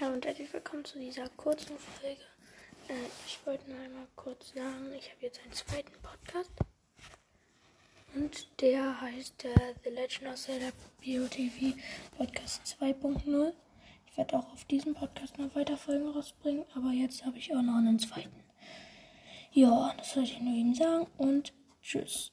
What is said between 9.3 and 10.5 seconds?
äh, The Legend of